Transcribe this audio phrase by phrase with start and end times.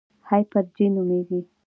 [0.29, 1.39] هایپرجي نومېږي.